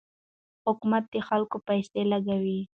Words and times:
حکومت 0.65 1.03
د 1.13 1.15
خلکو 1.27 1.57
پیسې 1.67 2.01
لګوي. 2.11 2.59